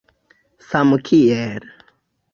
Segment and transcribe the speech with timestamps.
[0.69, 1.63] samkiel